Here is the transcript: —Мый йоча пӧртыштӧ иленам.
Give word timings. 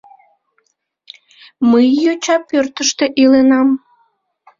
—Мый 1.69 1.87
йоча 2.03 2.37
пӧртыштӧ 2.49 3.05
иленам. 3.21 3.69